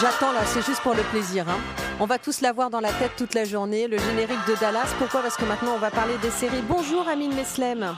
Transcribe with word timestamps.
J'attends 0.00 0.32
là, 0.32 0.44
c'est 0.44 0.64
juste 0.64 0.80
pour 0.82 0.94
le 0.94 1.02
plaisir. 1.10 1.48
hein. 1.48 1.58
On 1.98 2.06
va 2.06 2.18
tous 2.18 2.40
l'avoir 2.40 2.70
dans 2.70 2.80
la 2.80 2.92
tête 2.92 3.12
toute 3.16 3.34
la 3.34 3.44
journée, 3.44 3.88
le 3.88 3.98
générique 3.98 4.38
de 4.46 4.54
Dallas. 4.60 4.94
Pourquoi? 4.98 5.22
Parce 5.22 5.36
que 5.36 5.44
maintenant 5.44 5.72
on 5.74 5.78
va 5.78 5.90
parler 5.90 6.16
des 6.18 6.30
séries. 6.30 6.62
Bonjour 6.68 7.08
Amine 7.08 7.34
Meslem. 7.34 7.96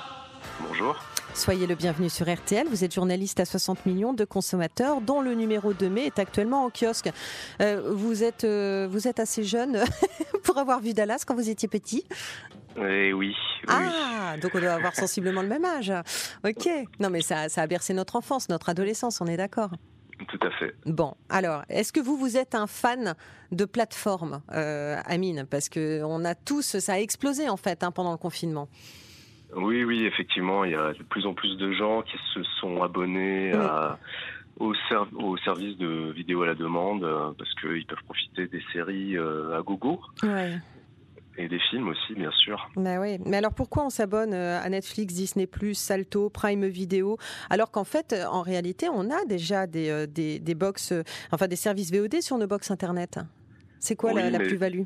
Bonjour. 0.67 0.97
Soyez 1.35 1.67
le 1.67 1.75
bienvenu 1.75 2.09
sur 2.09 2.33
RTL. 2.33 2.67
Vous 2.69 2.85
êtes 2.85 2.95
journaliste 2.95 3.41
à 3.41 3.45
60 3.45 3.87
millions 3.87 4.13
de 4.13 4.25
consommateurs, 4.25 5.01
dont 5.01 5.21
le 5.21 5.35
numéro 5.35 5.73
de 5.73 5.89
mai 5.89 6.07
est 6.07 6.19
actuellement 6.19 6.65
en 6.65 6.71
kiosque. 6.71 7.11
Euh, 7.61 7.91
vous, 7.95 8.25
êtes, 8.25 8.45
euh, 8.45 8.89
vous 8.91 9.07
êtes 9.07 9.21
assez 9.21 9.45
jeune 9.45 9.83
pour 10.45 10.59
avoir 10.59 10.81
vu 10.81 10.93
Dallas 10.93 11.23
quand 11.27 11.35
vous 11.35 11.49
étiez 11.51 11.69
petit. 11.69 12.05
Eh 12.77 13.13
oui, 13.13 13.35
oui, 13.69 13.75
Ah, 13.75 14.37
donc 14.41 14.53
on 14.55 14.61
doit 14.61 14.73
avoir 14.73 14.95
sensiblement 14.95 15.43
le 15.43 15.49
même 15.49 15.65
âge. 15.65 15.93
Ok. 16.47 16.69
Non, 16.99 17.11
mais 17.11 17.21
ça, 17.21 17.49
ça 17.49 17.63
a 17.63 17.67
bercé 17.67 17.95
notre 17.95 18.17
enfance, 18.17 18.49
notre 18.49 18.69
adolescence, 18.71 19.21
on 19.21 19.27
est 19.27 19.37
d'accord. 19.37 19.71
Tout 20.27 20.39
à 20.47 20.51
fait. 20.53 20.75
Bon, 20.87 21.15
alors, 21.29 21.63
est-ce 21.69 21.93
que 21.93 22.01
vous, 22.01 22.17
vous 22.17 22.37
êtes 22.37 22.55
un 22.55 22.67
fan 22.67 23.15
de 23.53 23.65
plateforme, 23.65 24.41
euh, 24.53 24.97
Amine? 25.07 25.47
Parce 25.51 25.69
que 25.69 26.03
on 26.05 26.25
a 26.25 26.35
tous, 26.35 26.79
ça 26.79 26.95
a 26.95 26.99
explosé 26.99 27.49
en 27.49 27.57
fait 27.57 27.83
hein, 27.85 27.91
pendant 27.91 28.13
le 28.13 28.19
confinement. 28.19 28.69
Oui, 29.57 29.83
oui, 29.85 30.05
effectivement, 30.05 30.65
il 30.65 30.73
y 30.73 30.77
a 30.77 30.93
de 30.93 31.03
plus 31.03 31.27
en 31.27 31.35
plus 31.35 31.57
de 31.57 31.73
gens 31.73 32.03
qui 32.03 32.17
se 32.35 32.43
sont 32.61 32.83
abonnés 32.83 33.53
à- 33.53 33.99
au, 34.61 34.75
ser- 34.89 35.09
au 35.17 35.37
service 35.39 35.77
de 35.79 36.13
vidéo 36.13 36.43
à 36.43 36.47
la 36.47 36.55
demande 36.55 37.03
euh, 37.03 37.31
parce 37.37 37.53
qu'ils 37.55 37.87
peuvent 37.87 38.03
profiter 38.05 38.47
des 38.47 38.63
séries 38.73 39.17
euh, 39.17 39.59
à 39.59 39.63
gogo 39.63 40.01
Ouais. 40.23 40.59
Et 41.41 41.49
des 41.49 41.59
films 41.71 41.89
aussi, 41.89 42.15
bien 42.15 42.31
sûr. 42.33 42.69
Bah 42.77 43.01
oui. 43.01 43.19
Mais 43.27 43.37
alors 43.39 43.55
pourquoi 43.55 43.85
on 43.85 43.91
s'abonne 43.91 44.33
euh, 44.35 44.61
à 44.61 44.69
Netflix, 44.69 45.15
Disney+, 45.15 45.49
Salto, 45.75 46.31
Prime 46.31 46.67
Video, 46.67 47.17
alors 47.49 47.71
qu'en 47.71 47.85
fait, 47.85 48.13
euh, 48.13 48.27
en 48.27 48.43
réalité, 48.43 48.89
on 48.93 49.11
a 49.11 49.25
déjà 49.27 49.67
des, 49.67 49.91
euh, 49.91 50.07
des, 50.07 50.39
des 50.39 50.55
box, 50.55 50.93
enfin 51.33 51.47
des 51.49 51.57
services 51.57 51.93
VOD 51.93 52.21
sur 52.21 52.39
nos 52.39 52.47
box 52.47 52.71
internet? 52.71 53.19
C'est 53.79 53.97
quoi 53.97 54.13
la, 54.13 54.25
Oui, 54.27 54.31
la 54.31 54.39
mais- 54.39 54.47
plus-value? 54.47 54.83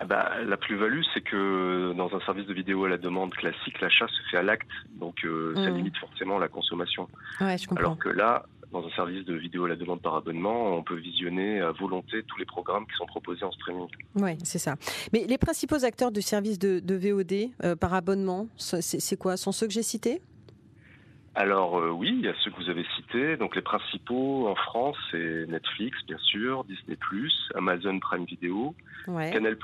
Ah 0.00 0.04
bah, 0.04 0.32
la 0.44 0.56
plus-value, 0.56 1.02
c'est 1.14 1.20
que 1.20 1.92
dans 1.96 2.12
un 2.12 2.20
service 2.22 2.46
de 2.46 2.54
vidéo 2.54 2.84
à 2.86 2.88
la 2.88 2.98
demande 2.98 3.32
classique, 3.34 3.80
l'achat 3.80 4.08
se 4.08 4.30
fait 4.30 4.36
à 4.36 4.42
l'acte, 4.42 4.68
donc 4.90 5.24
euh, 5.24 5.54
ça 5.54 5.70
Mhm. 5.70 5.76
limite 5.76 5.96
forcément 5.98 6.40
la 6.40 6.48
consommation. 6.48 7.08
Ouais, 7.40 7.56
je 7.56 7.68
comprends. 7.68 7.84
Alors 7.84 7.98
que 7.98 8.08
là, 8.08 8.44
dans 8.72 8.84
un 8.86 8.90
service 8.90 9.24
de 9.24 9.34
vidéo 9.34 9.66
à 9.66 9.68
la 9.68 9.76
demande 9.76 10.00
par 10.00 10.14
abonnement, 10.14 10.76
on 10.76 10.82
peut 10.82 10.96
visionner 10.96 11.60
à 11.60 11.72
volonté 11.72 12.22
tous 12.24 12.38
les 12.38 12.46
programmes 12.46 12.86
qui 12.86 12.96
sont 12.96 13.06
proposés 13.06 13.44
en 13.44 13.52
streaming. 13.52 13.86
Oui, 14.16 14.32
c'est 14.44 14.58
ça. 14.58 14.76
Mais 15.12 15.26
les 15.28 15.38
principaux 15.38 15.84
acteurs 15.84 16.10
du 16.10 16.22
service 16.22 16.58
de, 16.58 16.80
de 16.80 16.94
VOD 16.94 17.50
euh, 17.64 17.76
par 17.76 17.92
abonnement, 17.94 18.48
c'est 18.56 19.18
quoi? 19.18 19.36
Sont 19.36 19.52
ceux 19.52 19.66
que 19.66 19.72
j'ai 19.72 19.82
cités? 19.82 20.22
Alors 21.34 21.78
euh, 21.78 21.88
oui, 21.90 22.10
il 22.12 22.20
y 22.20 22.28
a 22.28 22.34
ceux 22.44 22.50
que 22.50 22.62
vous 22.62 22.68
avez 22.68 22.84
cités. 22.96 23.36
Donc 23.38 23.56
les 23.56 23.62
principaux 23.62 24.48
en 24.48 24.54
France, 24.54 24.96
c'est 25.10 25.46
Netflix, 25.48 25.96
bien 26.06 26.18
sûr, 26.18 26.64
Disney+, 26.64 26.96
Amazon 27.54 27.98
Prime 28.00 28.24
Video, 28.24 28.74
Ouais. 29.08 29.30
Canal+, 29.32 29.56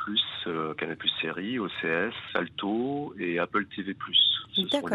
euh, 0.47 0.75
Canal+, 0.75 0.97
Série, 1.21 1.59
OCS, 1.59 2.13
Salto 2.33 3.15
et 3.19 3.39
Apple 3.39 3.67
TV+. 3.67 3.95
Ce 4.53 4.67
sont 4.69 4.87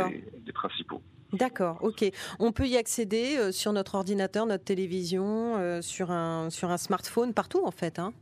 les 0.46 0.52
principaux. 0.54 1.02
D'accord, 1.34 1.80
ok. 1.82 2.06
On 2.40 2.52
peut 2.52 2.68
y 2.68 2.78
accéder 2.78 3.38
euh, 3.38 3.52
sur 3.52 3.74
notre 3.74 3.96
ordinateur, 3.96 4.46
notre 4.46 4.64
télévision, 4.64 5.58
euh, 5.58 5.82
sur, 5.82 6.12
un, 6.12 6.50
sur 6.52 6.70
un 6.70 6.78
smartphone, 6.78 7.34
partout 7.34 7.64
en 7.66 7.72
fait. 7.72 7.98
Hein 8.00 8.14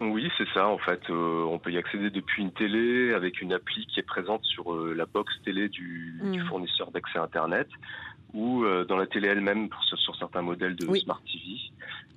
Oui, 0.00 0.30
c'est 0.38 0.48
ça. 0.54 0.66
En 0.68 0.78
fait, 0.78 1.00
euh, 1.10 1.42
on 1.44 1.58
peut 1.58 1.70
y 1.72 1.76
accéder 1.78 2.10
depuis 2.10 2.42
une 2.42 2.52
télé 2.52 3.12
avec 3.12 3.40
une 3.42 3.52
appli 3.52 3.86
qui 3.86 4.00
est 4.00 4.04
présente 4.04 4.42
sur 4.44 4.72
euh, 4.72 4.94
la 4.96 5.04
box 5.06 5.32
télé 5.44 5.68
du, 5.68 6.18
du 6.22 6.40
Mm. 6.42 6.46
fournisseur 6.48 6.90
d'accès 6.90 7.18
Internet 7.18 7.68
ou 8.32 8.64
euh, 8.64 8.84
dans 8.84 8.96
la 8.96 9.06
télé 9.06 9.28
elle-même 9.28 9.68
sur 9.96 10.16
certains 10.16 10.42
modèles 10.42 10.76
de 10.76 10.86
Oui. 10.86 11.00
Smart 11.00 11.20
TV. 11.30 11.58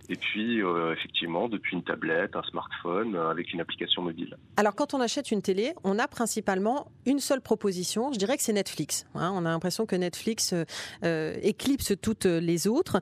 Et 0.10 0.18
puis, 0.18 0.60
effectivement, 0.92 1.48
depuis 1.48 1.78
une 1.78 1.82
tablette, 1.84 2.36
un 2.36 2.44
smartphone, 2.44 3.16
avec 3.16 3.54
une 3.54 3.62
application 3.62 4.02
mobile. 4.02 4.36
Alors 4.58 4.76
quand 4.76 4.94
on 4.94 5.00
achète 5.00 5.32
une 5.32 5.42
télé, 5.42 5.72
on 5.86 5.98
a 5.98 6.10
principalement 6.10 6.92
une 7.06 7.20
seule 7.20 7.40
proposition. 7.40 8.12
Je 8.12 8.20
dirais 8.20 8.36
que 8.36 8.44
c'est 8.44 8.52
Netflix. 8.52 9.06
hein. 9.16 9.32
on 9.34 9.46
a 9.46 9.50
l'impression 9.50 9.86
que 9.86 9.96
Netflix 9.96 10.54
éclipse 11.42 11.94
toutes 12.02 12.26
les 12.26 12.68
autres. 12.68 13.00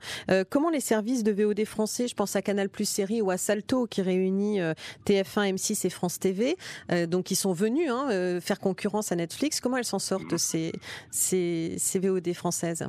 Comment 0.48 0.70
les 0.70 0.78
services 0.78 1.24
de 1.24 1.32
VOD 1.32 1.64
français, 1.64 2.06
je 2.06 2.14
pense 2.14 2.36
à 2.36 2.40
Canal 2.40 2.68
Plus 2.68 2.88
Série 2.88 3.20
ou 3.20 3.32
à 3.32 3.36
Salto 3.36 3.86
qui 3.88 4.00
réunit 4.00 4.60
TF1, 5.06 5.54
M6 5.54 5.86
et 5.86 5.90
France 5.90 6.18
TV, 6.18 6.56
euh, 6.90 7.06
donc 7.06 7.30
ils 7.30 7.36
sont 7.36 7.52
venus 7.52 7.90
hein, 7.90 8.08
euh, 8.10 8.40
faire 8.40 8.60
concurrence 8.60 9.12
à 9.12 9.16
Netflix. 9.16 9.60
Comment 9.60 9.76
elles 9.76 9.84
s'en 9.84 9.98
sortent 9.98 10.36
ces, 10.36 10.72
ces, 11.10 11.76
ces 11.78 11.98
VOD 11.98 12.32
françaises? 12.32 12.88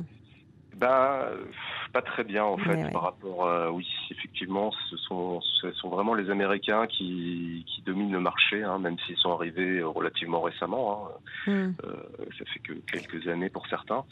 Euh, 0.82 1.44
pas 1.92 2.02
très 2.02 2.24
bien 2.24 2.44
en 2.44 2.56
fait 2.58 2.70
Ouais, 2.70 2.84
ouais. 2.84 2.90
par 2.90 3.02
rapport. 3.02 3.48
à- 3.48 3.70
oui, 3.70 3.86
effectivement, 4.10 4.72
ce 4.90 4.96
sont, 4.96 5.40
ce 5.40 5.70
sont 5.72 5.88
vraiment 5.88 6.14
les 6.14 6.28
Américains 6.30 6.86
qui, 6.86 7.64
qui 7.68 7.82
dominent 7.82 8.12
le 8.12 8.20
marché, 8.20 8.62
hein, 8.64 8.78
même 8.78 8.98
s'ils 9.06 9.16
sont 9.16 9.32
arrivés 9.32 9.78
euh, 9.78 9.86
relativement 9.88 10.40
récemment. 10.42 11.08
hein. 11.46 11.50
Hmm. 11.50 11.72
Euh, 11.84 11.94
ça 12.38 12.44
fait 12.46 12.60
que 12.60 12.72
quelques 12.90 13.28
années 13.28 13.48
pour 13.50 13.66
certains. 13.68 14.04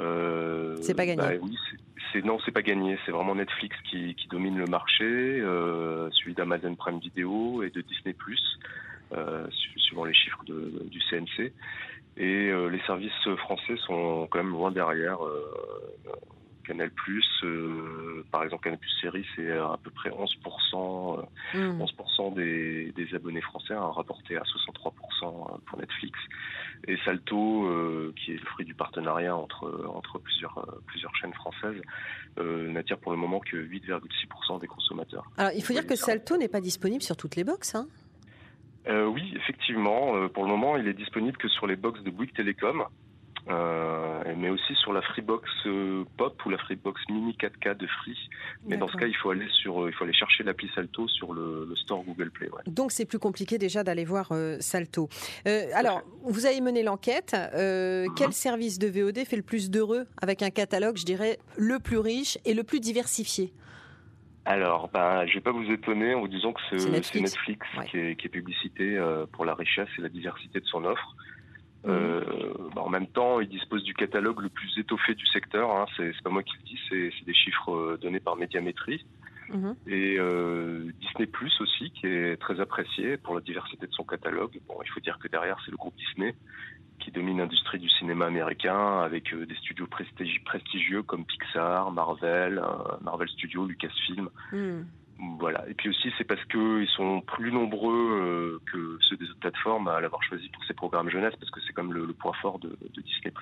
Euh, 0.00 0.76
C'est 0.82 0.94
pas 0.94 1.06
gagné. 1.06 1.16
bah 1.22 1.30
oui, 1.40 1.56
c'est- 1.70 1.76
c'est 2.12 2.24
non, 2.24 2.38
c'est 2.44 2.52
pas 2.52 2.62
gagné. 2.62 2.98
C'est 3.06 3.12
vraiment 3.12 3.34
Netflix 3.34 3.76
qui, 3.90 4.14
qui 4.14 4.28
domine 4.28 4.58
le 4.58 4.66
marché, 4.66 5.04
euh, 5.04 6.08
celui 6.12 6.34
d'Amazon 6.34 6.74
Prime 6.74 6.98
Video 6.98 7.62
et 7.62 7.70
de 7.70 7.80
Disney 7.82 8.14
euh, 9.12 9.46
su- 9.50 9.78
suivant 9.78 10.04
les 10.04 10.14
chiffres 10.14 10.44
de- 10.46 10.84
du 10.90 11.00
CNC. 11.08 11.52
Et 12.16 12.50
euh, 12.50 12.68
les 12.68 12.80
services 12.80 13.12
français 13.38 13.76
sont 13.86 14.26
quand 14.30 14.38
même 14.42 14.50
loin 14.52 14.70
derrière. 14.72 15.24
euh, 15.24 15.44
Canal 16.64 16.90
euh, 17.44 18.22
par 18.30 18.42
exemple 18.44 18.64
Canal 18.64 18.78
Série, 19.00 19.24
c'est 19.34 19.50
à 19.52 19.78
peu 19.82 19.90
près 19.90 20.10
11%, 20.10 21.18
euh, 21.18 21.22
Hmm. 21.54 21.80
11% 21.80 22.34
des, 22.34 22.92
des 22.94 23.14
abonnés 23.14 23.40
français, 23.40 23.72
hein, 23.72 23.86
rapporté 23.90 24.36
à 24.36 24.42
63% 24.42 25.60
pour 25.64 25.78
Netflix. 25.78 26.18
Et 26.86 26.98
Salto, 27.06 28.12
qui 28.16 28.32
est 28.32 28.36
le 28.38 28.44
fruit 28.46 28.66
du 28.66 28.74
partenariat 28.74 29.34
entre, 29.34 29.86
entre 29.88 30.18
plusieurs, 30.18 30.62
plusieurs 30.86 31.14
chaînes 31.16 31.32
françaises, 31.32 31.80
n'attire 32.38 32.98
pour 32.98 33.12
le 33.12 33.18
moment 33.18 33.40
que 33.40 33.56
8,6% 33.56 34.60
des 34.60 34.66
consommateurs. 34.66 35.24
Alors 35.38 35.52
il 35.54 35.62
faut 35.64 35.72
dire 35.72 35.86
que. 35.86 35.96
Salto 35.96 36.36
n'est 36.36 36.48
pas 36.48 36.60
disponible 36.60 37.02
sur 37.02 37.16
toutes 37.16 37.36
les 37.36 37.44
box. 37.44 37.74
Hein 37.74 37.88
Euh, 38.86 39.06
oui, 39.06 39.32
effectivement. 39.36 40.16
euh, 40.16 40.28
pour 40.28 40.44
le 40.44 40.50
moment, 40.50 40.76
il 40.76 40.86
est 40.88 40.94
disponible 40.94 41.36
que 41.36 41.48
sur 41.48 41.66
les 41.66 41.76
box 41.76 42.02
de 42.02 42.10
Bouygues 42.10 42.32
Télécom, 42.34 42.84
euh, 43.50 44.34
mais 44.36 44.50
aussi 44.50 44.74
sur 44.74 44.92
la 44.92 45.00
Freebox 45.00 45.48
Pop 46.16 46.44
ou 46.44 46.50
la 46.50 46.58
Freebox 46.58 47.00
Mini 47.08 47.32
4K 47.40 47.76
de 47.76 47.86
Free. 47.86 48.16
Mais 48.66 48.76
dans 48.76 48.88
ce 48.88 48.96
cas, 48.96 49.06
il 49.06 49.16
faut 49.16 49.30
aller 49.30 49.48
sur, 49.62 49.88
il 49.88 49.94
faut 49.94 50.04
aller 50.04 50.12
chercher 50.12 50.44
l'appli 50.44 50.70
Salto 50.74 51.08
sur 51.08 51.32
le, 51.32 51.66
le 51.68 51.76
store 51.76 52.02
Google 52.04 52.30
Play. 52.30 52.48
ouais. 52.50 52.62
Donc 52.66 52.92
c'est 52.92 53.06
plus 53.06 53.18
compliqué 53.18 53.56
déjà 53.56 53.82
d'aller 53.84 54.04
voir 54.04 54.32
Salto. 54.60 55.08
Alors, 55.74 56.02
vous 56.24 56.44
avez 56.46 56.60
mené 56.60 56.82
l'enquête. 56.82 57.34
Mhm. 57.54 58.14
Quel 58.16 58.32
service 58.32 58.78
de 58.78 58.88
VOD 58.88 59.24
fait 59.24 59.36
le 59.36 59.42
plus 59.42 59.70
d'heureux 59.70 60.06
avec 60.20 60.42
un 60.42 60.50
catalogue, 60.50 60.98
je 60.98 61.04
dirais, 61.04 61.38
le 61.56 61.78
plus 61.78 61.98
riche 61.98 62.38
et 62.44 62.52
le 62.54 62.64
plus 62.64 62.80
diversifié? 62.80 63.52
Alors, 64.48 64.88
ben, 64.88 65.26
je 65.26 65.34
vais 65.34 65.40
pas 65.42 65.52
vous 65.52 65.70
étonner 65.70 66.14
en 66.14 66.20
vous 66.20 66.28
disant 66.28 66.54
que 66.54 66.60
c'est 66.70 66.88
Netflix. 66.88 67.34
Netflix, 67.34 67.66
Ouais. 67.76 67.84
qui, 67.84 67.98
est, 67.98 68.16
qui 68.16 68.26
est 68.28 68.30
publicité 68.30 68.96
euh, 68.96 69.26
pour 69.30 69.44
la 69.44 69.54
richesse 69.54 69.88
et 69.98 70.00
la 70.00 70.08
diversité 70.08 70.58
de 70.58 70.64
son 70.64 70.86
offre. 70.86 71.14
Mhm. 71.84 71.92
Euh, 71.92 72.22
ben, 72.74 72.80
en 72.80 72.88
même 72.88 73.08
temps, 73.08 73.40
il 73.40 73.48
dispose 73.50 73.84
du 73.84 73.92
catalogue 73.92 74.40
le 74.40 74.48
plus 74.48 74.72
étoffé 74.78 75.14
du 75.14 75.26
secteur. 75.26 75.70
Hein. 75.70 75.84
C'est 75.98 76.22
pas 76.22 76.30
moi 76.30 76.42
qui 76.42 76.54
le 76.56 76.64
dis, 76.64 76.78
c'est 76.88 77.26
des 77.26 77.34
chiffres 77.34 77.72
euh, 77.74 77.98
donnés 78.00 78.20
par 78.20 78.36
Médiamétrie. 78.36 79.04
Mhm. 79.50 79.74
Et 79.86 80.16
euh, 80.18 80.90
Disney 80.98 81.26
Plus 81.26 81.52
aussi, 81.60 81.90
qui 81.90 82.06
est 82.06 82.40
très 82.40 82.58
apprécié 82.58 83.18
pour 83.18 83.34
la 83.34 83.42
diversité 83.42 83.86
de 83.86 83.92
son 83.92 84.04
catalogue. 84.04 84.58
Bon, 84.66 84.76
il 84.82 84.88
faut 84.88 85.00
dire 85.00 85.18
que 85.18 85.28
derrière, 85.28 85.58
c'est 85.66 85.72
le 85.72 85.76
groupe 85.76 85.94
Disney 85.96 86.34
domine 87.10 87.38
l'industrie 87.38 87.78
du 87.78 87.88
cinéma 87.88 88.26
américain 88.26 89.00
avec 89.00 89.32
euh, 89.32 89.46
des 89.46 89.54
studios 89.56 89.86
prestigi- 89.86 90.42
prestigieux 90.44 91.02
comme 91.02 91.24
Pixar, 91.24 91.90
Marvel, 91.92 92.58
euh, 92.58 92.96
Marvel 93.02 93.28
Studios, 93.28 93.66
Lucasfilm. 93.66 94.28
Hmm. 94.52 94.82
Voilà. 95.38 95.68
Et 95.68 95.74
puis 95.74 95.88
aussi, 95.90 96.12
c'est 96.16 96.24
parce 96.24 96.44
que 96.44 96.82
ils 96.82 96.88
sont 96.96 97.20
plus 97.22 97.52
nombreux 97.52 97.92
euh, 97.92 98.60
que 98.70 98.98
ceux 99.08 99.16
des 99.16 99.24
autres 99.24 99.40
plateformes 99.40 99.88
à 99.88 100.00
l'avoir 100.00 100.22
choisi 100.22 100.48
pour 100.50 100.64
ces 100.64 100.74
programmes 100.74 101.10
jeunesse, 101.10 101.34
parce 101.38 101.50
que 101.50 101.60
c'est 101.66 101.72
comme 101.72 101.92
le, 101.92 102.06
le 102.06 102.12
point 102.12 102.32
fort 102.40 102.58
de, 102.58 102.68
de 102.68 103.00
Disney+. 103.00 103.32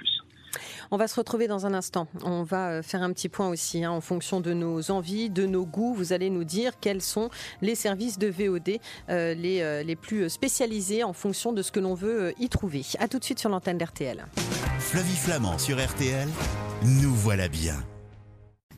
On 0.90 0.96
va 0.96 1.08
se 1.08 1.16
retrouver 1.16 1.48
dans 1.48 1.66
un 1.66 1.74
instant. 1.74 2.08
On 2.22 2.42
va 2.42 2.70
euh, 2.70 2.82
faire 2.82 3.02
un 3.02 3.12
petit 3.12 3.28
point 3.28 3.48
aussi 3.48 3.84
hein, 3.84 3.90
en 3.90 4.00
fonction 4.00 4.40
de 4.40 4.52
nos 4.52 4.90
envies, 4.90 5.30
de 5.30 5.46
nos 5.46 5.66
goûts. 5.66 5.94
Vous 5.94 6.12
allez 6.12 6.30
nous 6.30 6.44
dire 6.44 6.78
quels 6.80 7.02
sont 7.02 7.30
les 7.62 7.74
services 7.74 8.18
de 8.18 8.28
VOD 8.28 8.78
euh, 9.08 9.34
les, 9.34 9.60
euh, 9.62 9.82
les 9.82 9.96
plus 9.96 10.28
spécialisés 10.28 11.04
en 11.04 11.12
fonction 11.12 11.52
de 11.52 11.62
ce 11.62 11.72
que 11.72 11.80
l'on 11.80 11.94
veut 11.94 12.32
y 12.38 12.48
trouver. 12.48 12.82
À 12.98 13.08
tout 13.08 13.18
de 13.18 13.24
suite 13.24 13.38
sur 13.38 13.50
l'antenne 13.50 13.78
d'RTL. 13.78 14.26
Flavie 14.78 15.16
Flamand 15.16 15.58
sur 15.58 15.76
RTL, 15.76 16.28
nous 17.00 17.14
voilà 17.14 17.48
bien. 17.48 17.74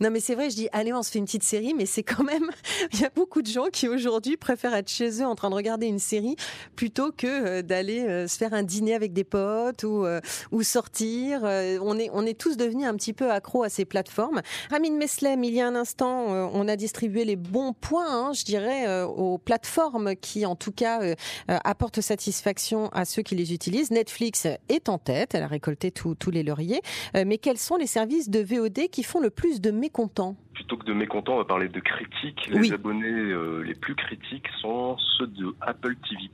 Non, 0.00 0.10
mais 0.10 0.20
c'est 0.20 0.34
vrai, 0.34 0.50
je 0.50 0.54
dis, 0.54 0.68
allez, 0.72 0.92
on 0.92 1.02
se 1.02 1.10
fait 1.10 1.18
une 1.18 1.24
petite 1.24 1.42
série, 1.42 1.74
mais 1.74 1.86
c'est 1.86 2.04
quand 2.04 2.22
même, 2.22 2.50
il 2.92 3.00
y 3.00 3.04
a 3.04 3.10
beaucoup 3.14 3.42
de 3.42 3.48
gens 3.48 3.66
qui 3.72 3.88
aujourd'hui 3.88 4.36
préfèrent 4.36 4.74
être 4.74 4.90
chez 4.90 5.22
eux 5.22 5.26
en 5.26 5.34
train 5.34 5.50
de 5.50 5.54
regarder 5.54 5.86
une 5.86 5.98
série 5.98 6.36
plutôt 6.76 7.10
que 7.10 7.26
euh, 7.26 7.62
d'aller 7.62 8.00
euh, 8.00 8.28
se 8.28 8.36
faire 8.36 8.54
un 8.54 8.62
dîner 8.62 8.94
avec 8.94 9.12
des 9.12 9.24
potes 9.24 9.82
ou, 9.82 10.04
euh, 10.04 10.20
ou 10.52 10.62
sortir. 10.62 11.40
on, 11.42 11.98
est, 11.98 12.10
on 12.12 12.24
est 12.24 12.38
tous 12.38 12.56
devenus 12.56 12.86
un 12.86 12.94
petit 12.94 13.12
peu 13.12 13.30
accros 13.30 13.62
à 13.62 13.68
ces 13.68 13.84
plateformes. 13.84 14.42
Ramin 14.70 14.92
Meslem, 14.92 15.42
il 15.42 15.54
y 15.54 15.60
a 15.60 15.66
un 15.66 15.74
instant, 15.74 16.26
on 16.28 16.68
a 16.68 16.76
distribué 16.76 17.24
les 17.24 17.36
bons 17.36 17.72
points, 17.72 18.06
hein, 18.08 18.32
je 18.32 18.44
dirais, 18.44 19.02
aux 19.04 19.38
plateformes 19.38 20.14
qui, 20.16 20.46
en 20.46 20.56
tout 20.56 20.72
cas, 20.72 21.00
apportent 21.48 22.00
satisfaction 22.00 22.88
à 22.90 23.04
ceux 23.04 23.22
qui 23.22 23.34
les 23.34 23.52
utilisent. 23.52 23.90
Netflix 23.90 24.46
est 24.68 24.88
en 24.88 24.98
tête, 24.98 25.34
elle 25.34 25.42
a 25.42 25.46
récolté 25.46 25.90
tous 25.90 26.30
les 26.30 26.42
lauriers. 26.42 26.80
mais 27.14 27.38
quels 27.38 27.58
sont 27.58 27.76
les 27.76 27.86
services 27.86 28.28
de 28.28 28.40
VOD 28.40 28.88
qui 28.90 29.02
font 29.02 29.20
le 29.20 29.30
plus 29.30 29.60
de 29.60 29.70
mécontents 29.88 30.36
Plutôt 30.52 30.76
que 30.76 30.84
de 30.84 30.92
mécontents, 30.92 31.34
on 31.34 31.38
va 31.38 31.44
parler 31.44 31.68
de 31.68 31.80
critiques. 31.80 32.48
Les 32.50 32.72
abonnés 32.72 33.08
euh, 33.08 33.62
les 33.62 33.74
plus 33.74 33.94
critiques 33.94 34.48
sont 34.60 34.96
ceux 35.16 35.26
de 35.26 35.54
Apple 35.62 35.96
TV+, 36.08 36.30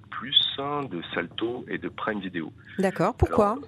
de 0.89 1.03
Salto 1.15 1.65
et 1.69 1.79
de 1.79 1.89
Prime 1.89 2.21
Video. 2.21 2.53
D'accord, 2.79 3.15
pourquoi 3.15 3.59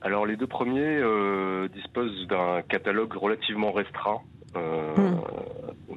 alors 0.00 0.26
les, 0.26 0.36
deux 0.36 0.46
premiers 0.46 0.98
euh, 1.02 1.66
disposent 1.74 2.28
d'un 2.28 2.62
catalogue 2.62 3.12
relativement 3.14 3.72
restreint. 3.72 4.20
Euh, 4.54 4.94
hmm. 4.96 5.20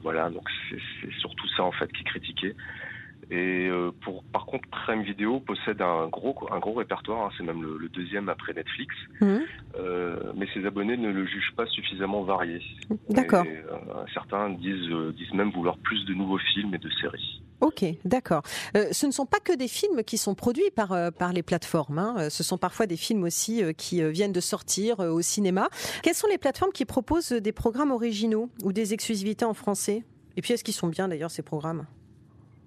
Voilà, 0.01 0.31
donc 0.31 0.50
c'est 0.69 1.12
surtout 1.19 1.48
ça 1.56 1.62
en 1.62 1.72
fait 1.72 1.86
qui 1.92 2.01
est 2.01 2.06
critiqué. 2.06 2.56
Et 3.31 3.69
euh, 3.69 3.92
pour, 4.04 4.25
par 4.25 4.45
contre, 4.45 4.68
Prime 4.69 5.04
Video 5.04 5.39
possède 5.39 5.81
un 5.81 6.10
gros, 6.10 6.36
un 6.51 6.60
gros 6.60 6.74
répertoire, 6.74 7.28
hein, 7.28 7.30
c'est 7.38 7.44
même 7.44 7.62
le, 7.62 7.88
deuxième 7.88 8.28
après 8.28 8.54
Netflix, 8.54 8.94
mmh. 9.22 9.38
euh, 9.80 10.33
mais 10.36 10.48
ses 10.54 10.66
abonnés 10.66 10.98
ne 10.98 11.10
le 11.10 11.25
jugent 11.25 11.54
pas 11.56 11.66
suffisamment 11.68 12.24
varié. 12.24 12.62
D'accord. 13.10 13.45
Euh, 13.48 14.04
certains 14.13 14.50
disent, 14.50 14.92
disent 15.16 15.33
même 15.33 15.50
vouloir 15.51 15.78
plus 15.78 16.04
de 16.06 16.13
nouveaux 16.13 16.39
films 16.39 16.75
et 16.75 16.78
de 16.78 16.89
séries. 17.01 17.42
Ok, 17.62 17.86
d'accord. 18.04 18.42
ce 18.74 19.06
ne 19.06 19.12
sont 19.12 19.28
pas 19.28 19.39
que 19.39 19.56
des 19.56 19.68
films 19.68 20.04
qui 20.04 20.18
sont 20.18 20.36
produits 20.36 20.72
par, 20.75 20.95
par 21.13 21.31
les 21.31 21.44
plateformes, 21.44 22.00
hein. 22.00 22.30
ce 22.30 22.44
sont 22.44 22.57
parfois 22.57 22.88
des 22.88 22.98
films 22.98 23.24
aussi 23.24 23.62
qui 23.78 24.01
viennent 24.12 24.31
de 24.31 24.39
sortir 24.39 25.00
au 25.00 25.22
cinéma. 25.22 25.69
Quelles 26.01 26.16
sont 26.16 26.28
les 26.28 26.39
plateformes 26.39 26.72
qui 26.72 26.86
proposent 26.86 27.31
des 27.31 27.51
programmes 27.51 27.92
originaux 27.92 28.50
ou 28.63 28.74
des 28.74 28.95
exclusivités 28.95 29.45
en 29.45 29.54
français? 29.54 30.04
Et 30.38 30.42
puis 30.42 30.54
est-ce 30.54 30.63
qu'ils 30.63 30.74
sont 30.74 30.88
bien 30.88 31.07
d'ailleurs 31.07 31.30
ces 31.30 31.44
programmes? 31.44 31.86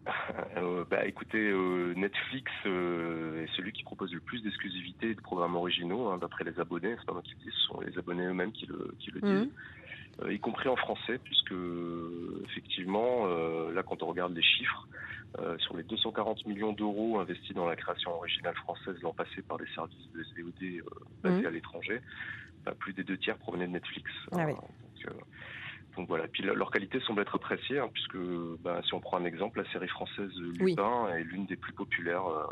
euh, 0.57 0.85
bah, 0.91 1.07
écoutez, 1.07 1.51
euh, 1.51 1.95
Netflix 1.95 2.51
euh, 2.67 3.45
est 3.45 3.57
celui 3.57 3.73
qui 3.73 3.83
propose 3.85 4.13
le 4.13 4.21
plus 4.21 4.43
d'exclusivité 4.43 5.11
et 5.11 5.15
de 5.15 5.21
programmes 5.21 5.57
originaux, 5.57 6.09
hein, 6.09 6.19
d'après 6.19 6.45
les 6.45 6.59
abonnés. 6.61 6.95
C'est 6.99 7.07
pas 7.07 7.13
moi 7.13 7.23
qui 7.23 7.33
le 7.33 7.51
dis, 7.51 7.57
ce 7.57 7.67
sont 7.67 7.81
les 7.81 7.97
abonnés 7.99 8.25
eux-mêmes 8.25 8.53
qui 8.53 8.67
le, 8.67 8.95
qui 8.99 9.11
le 9.11 9.21
disent. 9.21 9.51
Mhm. 10.23 10.31
y 10.33 10.39
compris 10.39 10.69
en 10.69 10.77
français, 10.77 11.19
puisque 11.23 11.55
effectivement, 12.45 13.27
là, 13.71 13.83
quand 13.83 14.03
on 14.03 14.07
regarde 14.07 14.35
les 14.35 14.43
chiffres, 14.43 14.87
sur 15.59 15.77
les 15.77 15.83
240 15.83 16.47
millions 16.47 16.73
d'euros 16.73 17.19
investis 17.19 17.55
dans 17.55 17.67
la 17.67 17.75
création 17.75 18.13
originale 18.13 18.55
française 18.55 18.95
l'an 19.03 19.13
passé 19.13 19.43
par 19.43 19.59
les 19.59 19.67
services 19.75 20.09
de 20.15 20.23
SVOD 20.23 20.85
basés 21.25 21.41
mhm. 21.41 21.47
à 21.47 21.51
l'étranger, 21.51 22.01
bah, 22.65 22.73
plus 22.79 22.93
des 22.93 23.03
deux 23.03 23.19
tiers 23.19 23.37
provenaient 23.37 23.67
de 23.67 23.73
Netflix. 23.73 24.09
Ah 24.31 24.47
donc 24.47 24.59
voilà. 25.97 26.27
Puis 26.29 26.43
leur 26.43 26.71
qualité 26.71 27.01
semble 27.01 27.23
être 27.23 27.37
appréciée, 27.37 27.79
hein, 27.79 27.89
puisque 27.93 28.19
bah, 28.63 28.81
si 28.85 28.95
on 28.95 29.01
prend 29.01 29.19
un 29.19 29.25
exemple, 29.25 29.63
la 29.63 29.71
série 29.73 29.89
française 29.89 30.31
Lupin 30.59 31.09
est 31.17 31.25
l'une 31.25 31.47
des 31.47 31.57
plus 31.57 31.73
populaires. 31.73 32.27
Euh, 32.27 32.45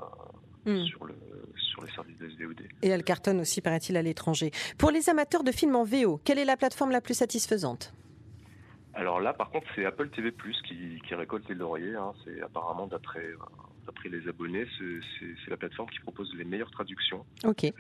hmm. 0.65 0.85
Sur, 0.85 1.05
le, 1.07 1.15
sur 1.57 1.83
les 1.83 1.91
services 1.91 2.19
de 2.19 2.29
SVOD. 2.29 2.63
Et 2.83 2.89
elle 2.89 3.03
cartonne 3.03 3.41
aussi, 3.41 3.61
paraît-il, 3.61 3.97
à 3.97 4.03
l'étranger. 4.03 4.53
Pour 4.79 4.93
les 4.93 5.09
amateurs 5.09 5.43
de 5.43 5.51
films 5.51 5.75
en 5.75 5.83
VO, 5.83 6.21
quelle 6.25 6.39
est 6.39 6.45
la 6.45 6.57
plateforme 6.57 6.93
la 6.93 7.01
plus 7.01 7.15
satisfaisante? 7.15 7.93
Alors 8.95 9.21
là, 9.21 9.33
par 9.33 9.51
contre, 9.51 9.67
c'est 9.75 9.85
Apple 9.85 10.11
TV 10.11 10.33
qui, 10.69 11.01
qui 11.05 11.15
récolte 11.17 11.49
les 11.49 11.57
lauriers. 11.57 11.97
Hein. 11.97 12.13
C'est 12.25 12.41
apparemment, 12.43 12.87
d'après 12.87 13.27
d'après 13.87 14.09
les 14.09 14.29
abonnés, 14.29 14.67
c'est 14.79 15.51
la 15.51 15.57
plateforme 15.57 15.89
qui 15.91 16.01
propose 16.01 16.33
les 16.37 16.45
meilleures 16.45 16.71
traductions. 16.71 17.25
Ok. 17.45 17.73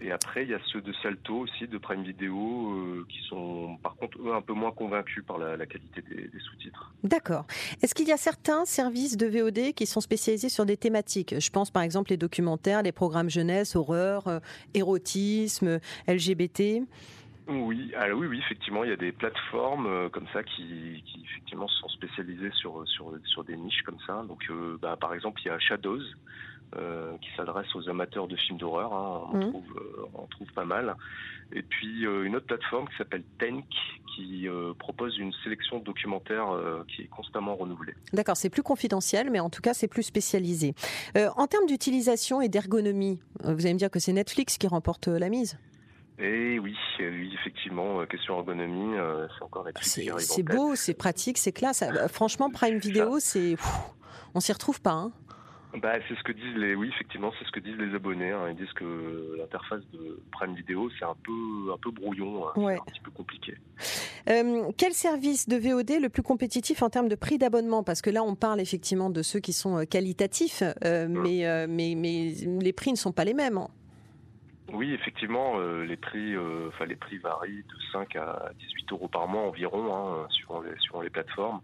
Et 0.00 0.12
après, 0.12 0.44
il 0.44 0.50
y 0.50 0.54
a 0.54 0.60
ceux 0.72 0.80
de 0.80 0.92
Salto 1.02 1.38
aussi, 1.38 1.66
de 1.66 1.76
Prime 1.76 2.04
Video, 2.04 2.70
euh, 2.70 3.06
qui 3.08 3.20
sont 3.28 3.78
par 3.82 3.96
contre 3.96 4.18
eux 4.20 4.32
un 4.32 4.40
peu 4.40 4.52
moins 4.52 4.70
convaincus 4.70 5.24
par 5.26 5.38
la, 5.38 5.66
qualité 5.66 6.02
des, 6.02 6.30
sous-titres. 6.38 6.92
D'accord. 7.02 7.46
Est-ce 7.82 7.94
qu'il 7.94 8.06
y 8.06 8.12
a 8.12 8.16
certains 8.16 8.64
services 8.64 9.16
de 9.16 9.26
VOD 9.26 9.72
qui 9.74 9.86
sont 9.86 10.00
spécialisés 10.00 10.48
sur 10.48 10.66
des 10.66 10.76
thématiques? 10.76 11.34
Je 11.38 11.50
pense 11.50 11.70
par 11.70 11.82
exemple 11.82 12.10
les 12.10 12.16
documentaires, 12.16 12.82
les 12.82 12.92
programmes 12.92 13.28
jeunesse, 13.28 13.74
horreur, 13.74 14.28
euh, 14.28 14.38
érotisme, 14.74 15.80
LGBT. 16.06 16.82
Oui, 17.48 17.92
alors 17.96 18.18
oui, 18.20 18.26
oui, 18.28 18.38
effectivement, 18.38 18.84
il 18.84 18.90
y 18.90 18.92
a 18.92 18.96
des 18.96 19.10
plateformes 19.10 19.86
euh, 19.86 20.08
comme 20.10 20.26
ça 20.32 20.44
qui, 20.44 21.02
qui, 21.06 21.24
effectivement 21.24 21.66
sont 21.66 21.88
spécialisées 21.88 22.52
sur 22.52 22.86
sur 22.86 23.14
sur 23.24 23.42
des 23.42 23.56
niches 23.56 23.82
comme 23.82 23.98
ça. 24.06 24.22
Donc, 24.28 24.44
bah, 24.80 24.96
par 25.00 25.14
exemple, 25.14 25.40
il 25.44 25.48
y 25.48 25.50
a 25.50 25.58
Shadows 25.58 26.02
euh, 26.76 27.16
qui 27.22 27.28
s'adresse 27.34 27.74
aux 27.74 27.88
amateurs 27.88 28.28
de 28.28 28.36
films 28.36 28.58
d'horreur. 28.58 28.92
Hein. 28.92 29.30
On, 29.32 29.36
mmh. 29.38 29.48
trouve, 29.48 29.76
euh, 29.76 30.06
on 30.14 30.26
trouve 30.26 30.52
pas 30.52 30.66
mal. 30.66 30.96
Et 31.50 31.62
puis 31.62 32.04
euh, 32.04 32.24
une 32.24 32.36
autre 32.36 32.44
plateforme 32.44 32.86
qui 32.88 32.96
s'appelle 32.98 33.22
Tank, 33.38 33.64
qui 34.14 34.48
propose 34.78 35.16
une 35.18 35.32
sélection 35.44 35.78
de 35.78 35.84
documentaires 35.84 36.48
qui 36.88 37.02
est 37.02 37.06
constamment 37.06 37.54
renouvelée. 37.54 37.94
D'accord, 38.12 38.36
c'est 38.36 38.50
plus 38.50 38.64
confidentiel, 38.64 39.30
mais 39.30 39.38
en 39.38 39.48
tout 39.48 39.62
cas 39.62 39.74
c'est 39.74 39.86
plus 39.86 40.02
spécialisé. 40.02 40.74
en 41.14 41.46
termes 41.46 41.66
d'utilisation 41.66 42.40
et 42.40 42.48
d'ergonomie, 42.48 43.20
vous 43.44 43.64
allez 43.64 43.74
me 43.74 43.78
dire 43.78 43.92
que 43.92 44.00
c'est 44.00 44.12
Netflix 44.12 44.58
qui 44.58 44.66
remporte 44.66 45.06
la 45.06 45.28
mise? 45.28 45.56
Eh 46.18 46.58
oui, 46.58 46.74
oui, 46.98 47.32
effectivement, 47.40 48.04
question 48.06 48.34
ergonomie, 48.38 48.96
c'est 49.38 49.44
encore 49.44 49.64
Netflix 49.64 50.00
C'est 50.18 50.42
beau, 50.42 50.74
c'est 50.74 50.94
pratique, 50.94 51.38
c'est 51.38 51.52
classe. 51.52 51.84
Franchement, 52.08 52.50
Prime 52.50 52.78
Video, 52.78 53.20
c'est, 53.20 53.54
on 54.34 54.40
s'y 54.40 54.52
retrouve 54.52 54.82
pas. 54.82 54.94
Hein 54.94 55.12
bah, 55.76 55.92
c'est 56.08 56.14
ce 56.16 56.22
que 56.22 56.32
disent 56.32 56.56
les, 56.56 56.74
oui, 56.74 56.88
effectivement, 56.88 57.30
c'est 57.38 57.44
ce 57.44 57.52
que 57.52 57.60
disent 57.60 57.76
les 57.76 57.94
abonnés. 57.94 58.30
Hein. 58.30 58.48
Ils 58.50 58.56
disent 58.56 58.72
que 58.72 59.36
l'interface 59.36 59.82
de 59.92 60.20
Prime 60.32 60.54
Video, 60.54 60.88
c'est 60.98 61.04
un 61.04 61.16
peu, 61.22 61.72
un 61.72 61.76
peu 61.76 61.90
brouillon, 61.90 62.48
hein. 62.48 62.52
un 62.56 62.90
petit 62.90 63.00
peu 63.00 63.10
compliqué. 63.10 63.54
Euh, 64.30 64.70
quel 64.78 64.92
service 64.92 65.48
de 65.48 65.56
VOD 65.56 66.00
le 66.00 66.08
plus 66.08 66.22
compétitif 66.22 66.82
en 66.82 66.88
termes 66.88 67.08
de 67.08 67.14
prix 67.14 67.36
d'abonnement? 67.36 67.82
Parce 67.82 68.00
que 68.00 68.08
là, 68.08 68.22
on 68.22 68.34
parle 68.34 68.60
effectivement 68.60 69.10
de 69.10 69.22
ceux 69.22 69.40
qui 69.40 69.52
sont 69.52 69.78
euh, 69.78 69.84
qualitatifs, 69.84 70.62
euh, 70.84 71.06
mmh. 71.06 71.18
mais, 71.22 71.66
mais, 71.66 71.94
mais 71.96 72.32
les 72.62 72.72
prix 72.72 72.90
ne 72.90 72.96
sont 72.96 73.12
pas 73.12 73.24
les 73.24 73.34
mêmes. 73.34 73.58
Hein. 73.58 73.68
Oui, 74.72 74.92
effectivement, 74.92 75.58
les 75.60 75.96
prix, 75.96 76.36
enfin 76.68 76.84
les 76.84 76.94
prix 76.94 77.16
varient 77.16 77.62
de 77.62 77.74
5 77.90 78.16
à 78.16 78.50
18 78.58 78.92
euros 78.92 79.08
par 79.08 79.26
mois 79.26 79.44
environ, 79.44 79.94
hein, 79.94 80.26
suivant 80.28 80.60
les, 80.60 80.78
suivant 80.78 81.00
les 81.00 81.08
plateformes. 81.08 81.60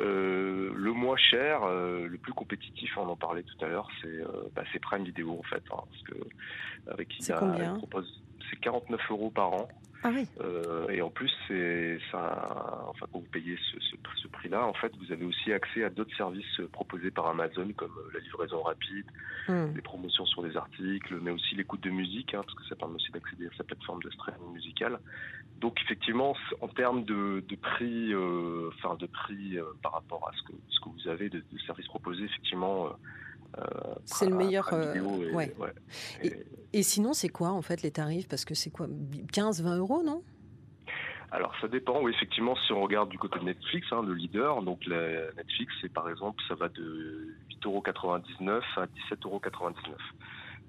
Euh, 0.00 0.70
le 0.74 0.92
moins 0.92 1.16
cher, 1.16 1.64
euh, 1.64 2.06
le 2.06 2.18
plus 2.18 2.32
compétitif, 2.32 2.96
on 2.96 3.08
en 3.08 3.16
parlait 3.16 3.42
tout 3.42 3.64
à 3.64 3.68
l'heure, 3.68 3.88
c'est 4.00 4.06
euh, 4.06 4.48
bah, 4.54 4.62
Prime 4.80 5.04
Vidéo 5.04 5.36
en 5.38 5.42
fait, 5.42 5.62
hein, 5.72 5.82
parce 5.90 6.02
que 6.04 6.14
avec 6.92 7.18
il, 7.18 7.32
a, 7.32 7.74
propose 7.74 8.22
c'est 8.48 8.60
49 8.60 9.00
euros 9.10 9.30
par 9.30 9.52
an. 9.52 9.68
Ah 10.04 10.10
oui. 10.14 10.26
Euh, 10.40 10.88
et 10.90 11.02
en 11.02 11.10
plus, 11.10 11.30
c'est 11.48 11.98
ça. 12.12 12.84
Enfin, 12.88 13.06
quand 13.12 13.18
vous 13.18 13.30
payez 13.32 13.58
ce, 13.72 13.80
ce, 13.80 13.96
ce 14.22 14.28
prix-là, 14.28 14.64
en 14.64 14.72
fait, 14.72 14.92
vous 14.96 15.12
avez 15.12 15.24
aussi 15.24 15.52
accès 15.52 15.82
à 15.82 15.90
d'autres 15.90 16.16
services 16.16 16.60
proposés 16.72 17.10
par 17.10 17.26
Amazon, 17.26 17.68
comme 17.76 17.94
la 18.14 18.20
livraison 18.20 18.62
rapide, 18.62 19.06
hmm. 19.48 19.74
les 19.74 19.82
promotions 19.82 20.24
sur 20.26 20.42
des 20.42 20.56
articles, 20.56 21.18
mais 21.20 21.32
aussi 21.32 21.56
l'écoute 21.56 21.82
de 21.82 21.90
musique, 21.90 22.34
hein, 22.34 22.42
parce 22.44 22.54
que 22.54 22.64
ça 22.68 22.76
permet 22.76 22.94
aussi 22.94 23.10
d'accéder 23.10 23.46
à 23.46 23.56
sa 23.56 23.64
plateforme 23.64 24.02
de 24.02 24.10
streaming 24.10 24.52
musical. 24.52 24.98
Donc, 25.60 25.80
effectivement, 25.82 26.36
en 26.60 26.68
termes 26.68 27.04
de, 27.04 27.42
de 27.48 27.56
prix, 27.56 28.14
euh, 28.14 28.70
enfin 28.74 28.94
de 28.94 29.06
prix 29.06 29.58
euh, 29.58 29.64
par 29.82 29.92
rapport 29.94 30.28
à 30.28 30.32
ce 30.36 30.42
que 30.44 30.52
ce 30.68 30.78
que 30.80 30.88
vous 30.90 31.08
avez 31.08 31.28
de, 31.28 31.38
de 31.38 31.58
services 31.66 31.88
proposés, 31.88 32.24
effectivement. 32.24 32.92
Euh, 33.56 33.62
euh, 33.62 33.94
c'est 34.04 34.28
le 34.28 34.34
meilleur. 34.34 34.68
et, 36.72 36.82
sinon, 36.82 37.12
c'est 37.12 37.28
quoi 37.28 37.50
en 37.50 37.62
fait 37.62 37.82
les 37.82 37.90
tarifs? 37.90 38.28
Parce 38.28 38.44
que 38.44 38.54
c'est 38.54 38.70
quoi 38.70 38.86
15, 39.32 39.62
20 39.62 39.76
euros, 39.78 40.02
non? 40.02 40.22
Alors 41.30 41.54
ça 41.60 41.68
dépend, 41.68 42.00
oui, 42.02 42.12
effectivement, 42.14 42.56
si 42.66 42.72
on 42.72 42.80
regarde 42.80 43.10
du 43.10 43.18
côté 43.18 43.38
de 43.38 43.44
Netflix, 43.44 43.86
hein, 43.90 44.02
le 44.02 44.14
leader, 44.14 44.62
donc 44.62 44.86
la 44.86 45.30
Netflix, 45.36 45.72
c'est 45.80 45.92
par 45.92 46.08
exemple, 46.08 46.42
ça 46.48 46.54
va 46.54 46.68
de 46.70 47.34
8,99€ 47.62 48.62
à 48.76 48.86
17,99€ 49.14 49.72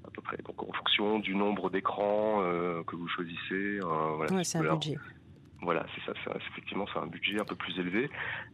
à 0.05 0.11
peu 0.11 0.21
près. 0.21 0.37
Donc 0.45 0.61
en 0.61 0.73
fonction 0.73 1.19
du 1.19 1.35
nombre 1.35 1.69
d'écrans 1.69 2.41
euh, 2.41 2.83
que 2.83 2.95
vous 2.95 3.07
choisissez. 3.07 3.79
Euh, 3.79 4.15
voilà, 4.17 4.43
c'est 4.43 4.57
un 4.57 4.73
budget. 4.73 4.97
Voilà, 5.61 5.85
c'est 5.93 6.05
ça, 6.05 6.17
ça 6.23 6.37
effectivement, 6.51 6.85
c'est 6.93 6.99
un 6.99 7.07
budget 7.07 7.39
un 7.39 7.45
peu 7.45 7.55
plus 7.55 7.77
élevé. 7.77 8.09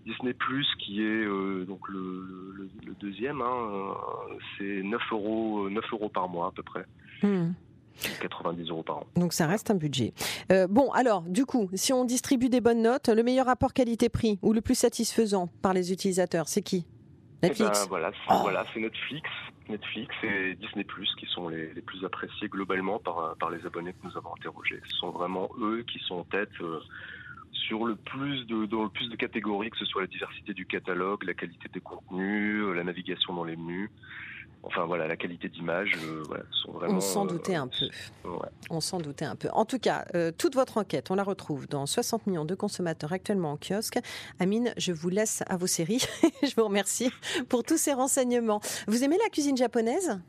Disney 0.05 0.33
Plus, 0.33 0.67
qui 0.79 1.01
est 1.01 1.25
euh, 1.25 1.65
donc 1.65 1.87
le, 1.87 2.67
deuxième, 2.99 3.41
hein, 3.41 3.95
euh, 4.29 4.37
c'est 4.57 4.81
9 4.83 5.01
euros, 5.11 5.69
9 5.69 5.83
euros 5.91 6.09
par 6.09 6.27
mois 6.27 6.47
à 6.47 6.51
peu 6.51 6.63
près. 6.63 6.85
90 7.21 8.63
hmm. 8.63 8.69
euros 8.69 8.83
par 8.83 8.97
an. 8.97 9.03
Donc 9.15 9.33
ça 9.33 9.45
reste 9.45 9.69
un 9.69 9.75
budget. 9.75 10.13
Euh, 10.51 10.67
bon, 10.67 10.91
alors, 10.91 11.21
du 11.21 11.45
coup, 11.45 11.69
si 11.75 11.93
on 11.93 12.05
distribue 12.05 12.49
des 12.49 12.61
bonnes 12.61 12.81
notes, 12.81 13.09
le 13.09 13.21
meilleur 13.21 13.45
rapport 13.45 13.73
qualité-prix 13.73 14.39
ou 14.41 14.53
le 14.53 14.61
plus 14.61 14.75
satisfaisant 14.75 15.47
par 15.61 15.73
les 15.73 15.91
utilisateurs, 15.91 16.47
c'est 16.47 16.63
qui? 16.63 16.87
Netflix. 17.43 17.81
Eh 17.81 17.83
ben, 17.83 17.89
voilà, 17.89 18.11
c'est, 18.27 18.35
voilà, 18.41 18.65
c'est 18.73 18.79
Netflix, 18.79 19.29
Netflix 19.69 20.13
et 20.23 20.55
Disney 20.55 20.85
qui 21.17 21.25
sont 21.27 21.49
les, 21.49 21.67
plus 21.81 22.03
appréciés 22.05 22.47
globalement 22.49 22.99
par, 22.99 23.49
les 23.49 23.65
abonnés 23.65 23.93
que 23.93 24.07
nous 24.07 24.17
avons 24.17 24.33
interrogés. 24.35 24.81
Ce 24.89 24.97
sont 24.97 25.11
vraiment 25.11 25.49
eux 25.59 25.83
qui 25.83 25.99
sont 25.99 26.15
en 26.15 26.23
tête 26.23 26.51
sur 27.51 27.85
le 27.85 27.95
plus 27.95 28.45
de 28.45 28.65
dans 28.65 28.83
le 28.83 28.89
plus 28.89 29.09
de 29.09 29.15
catégories, 29.15 29.69
que 29.69 29.77
ce 29.77 29.85
soit 29.85 30.01
la 30.01 30.07
diversité 30.07 30.53
du 30.53 30.65
catalogue, 30.65 31.23
la 31.23 31.33
qualité 31.33 31.67
des 31.73 31.81
contenus, 31.81 32.63
la 32.75 32.83
navigation 32.83 33.33
dans 33.33 33.43
les 33.43 33.55
menus. 33.55 33.89
Enfin 34.65 34.85
voilà, 34.85 35.07
la 35.07 35.15
qualité 35.15 35.47
d'image, 35.47 35.91
euh, 36.03 36.23
sont 36.51 36.71
vraiment. 36.71 36.97
On 36.97 36.99
s'en 36.99 37.25
doutait 37.25 37.55
un 37.55 37.67
peu. 37.67 37.87
On 38.69 38.81
s'en 38.81 38.97
doutait 38.97 39.25
un 39.25 39.35
peu. 39.35 39.49
En 39.53 39.65
tout 39.65 39.79
cas, 39.79 40.05
toute 40.37 40.55
votre 40.55 40.77
enquête, 40.77 41.11
on 41.11 41.15
la 41.15 41.23
retrouve 41.23 41.67
dans 41.67 41.85
60 41.85 42.27
millions 42.27 42.45
de 42.45 42.55
consommateurs 42.55 43.13
actuellement 43.13 43.51
en 43.51 43.57
kiosque. 43.57 43.99
Amine, 44.39 44.73
je 44.77 44.91
vous 44.91 45.09
laisse 45.09 45.43
à 45.47 45.57
vos 45.57 45.67
séries. 45.67 46.03
je 46.43 46.55
vous 46.55 46.65
remercie 46.65 47.11
pour 47.49 47.63
tous 47.63 47.77
ces 47.77 47.93
renseignements. 47.93 48.59
Vous 48.87 49.03
aimez 49.03 49.17
la 49.23 49.29
cuisine 49.29 49.55
japonaise? 49.55 50.19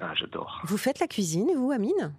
Ah, 0.00 0.14
j'adore. 0.14 0.60
Vous 0.64 0.78
faites 0.78 0.98
la 0.98 1.06
cuisine, 1.06 1.50
vous, 1.56 1.70
Amine? 1.70 2.12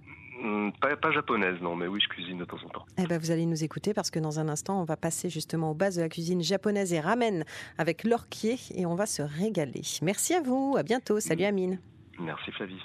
Hmm, 0.44 0.72
pas, 0.80 1.12
japonaise, 1.12 1.60
non, 1.62 1.76
mais 1.76 1.88
oui, 1.88 2.00
je 2.02 2.08
cuisine 2.10 2.38
de 2.38 2.46
temps 2.46 2.58
en 2.66 2.70
temps. 2.70 2.86
Eh 2.98 3.08
ben, 3.08 3.18
vous 3.18 3.32
allez 3.32 3.46
nous 3.46 3.64
écouter 3.64 3.94
parce 3.94 4.12
que 4.12 4.20
dans 4.20 4.40
un 4.40 4.50
instant, 4.50 4.80
on 4.80 4.84
va 4.84 4.98
passer 4.98 5.30
justement 5.30 5.72
aux 5.72 5.76
bases 5.76 5.96
de 5.96 6.02
la 6.02 6.10
cuisine 6.10 6.44
japonaise 6.44 6.94
et 6.94 7.00
ramen 7.00 7.44
avec 7.78 8.04
l'orquier 8.04 8.58
et 8.76 8.86
on 8.86 8.96
va 8.96 9.06
se 9.06 9.22
régaler. 9.22 9.82
Merci 10.02 10.34
à 10.34 10.42
vous, 10.42 10.76
à 10.78 10.84
bientôt. 10.84 11.20
Salut 11.20 11.46
Amine. 11.46 11.80
Merci 12.20 12.52
Flavie. 12.52 12.82